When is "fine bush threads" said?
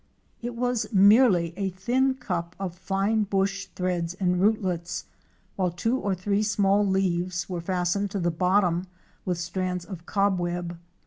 2.73-4.15